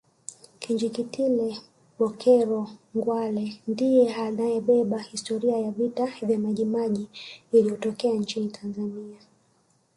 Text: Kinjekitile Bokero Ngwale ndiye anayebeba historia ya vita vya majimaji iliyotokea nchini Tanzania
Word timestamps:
Kinjekitile 0.61 1.47
Bokero 1.97 2.61
Ngwale 2.95 3.45
ndiye 3.71 4.05
anayebeba 4.25 4.99
historia 4.99 5.57
ya 5.57 5.71
vita 5.71 6.05
vya 6.25 6.39
majimaji 6.39 7.07
iliyotokea 7.51 8.13
nchini 8.13 8.49
Tanzania 8.49 9.17